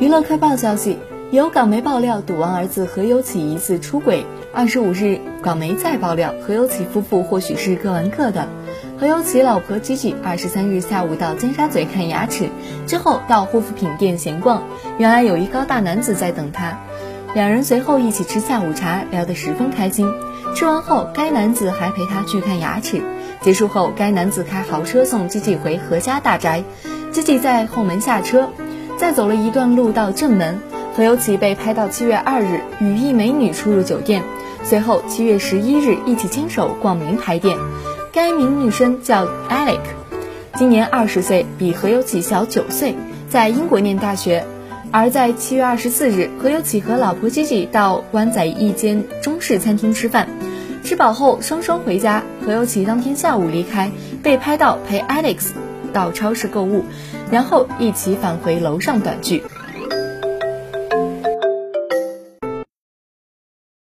[0.00, 0.98] 娱乐快报消息，
[1.30, 4.24] 有港媒爆料赌王儿子何猷启疑似出轨。
[4.52, 8.46] 二十五日，港媒再爆料何猷启夫妇或许是各玩各的。
[8.98, 12.48] 何猷启老婆吉吉二十三日下午到尖沙咀看牙齿，
[12.86, 14.62] 之后到护肤品店闲逛，
[14.98, 16.78] 原来有一高大男子在等她。
[17.34, 20.12] 两人随后一起吃下午茶，聊得十分开心。
[20.54, 23.02] 吃完后，该男子还陪她去看牙齿。
[23.40, 26.62] 结束后，该男子开豪车送吉吉回何家大宅
[27.10, 28.50] 吉吉在后门下车。
[29.02, 30.60] 再走了一段路到正门，
[30.94, 34.22] 何猷启被拍到七月二日与一美女出入酒店，
[34.62, 37.58] 随后七月十一日一起牵手逛名牌店。
[38.12, 39.80] 该名女生叫 Alec，
[40.54, 42.94] 今年二十岁，比何猷启小九岁，
[43.28, 44.44] 在英国念大学。
[44.92, 50.28] 而在七月二十四日，何猷启和老婆 Gigi 到湾仔一间中式餐厅吃饭，
[50.84, 52.22] 吃饱后双双回家。
[52.46, 53.90] 何猷启当天下午离开，
[54.22, 55.48] 被拍到陪 Alex
[55.92, 56.84] 到超市购物。
[57.30, 59.44] 然后一起返回楼上短剧。